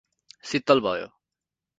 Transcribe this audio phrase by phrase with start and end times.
[0.45, 1.07] सित्तल भयो।